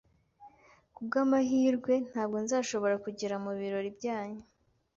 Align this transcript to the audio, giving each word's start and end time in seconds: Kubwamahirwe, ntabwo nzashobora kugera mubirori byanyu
Kubwamahirwe, 0.95 1.93
ntabwo 2.09 2.37
nzashobora 2.45 2.95
kugera 3.05 3.35
mubirori 3.43 3.89
byanyu 3.97 4.43